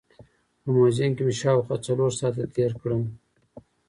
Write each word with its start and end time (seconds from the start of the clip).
په 0.61 0.69
موزیم 0.75 1.11
کې 1.17 1.23
مې 1.27 1.33
شاوخوا 1.41 1.75
څلور 1.87 2.11
ساعت 2.19 2.35
تېر 2.55 2.71
کړل. 2.81 3.01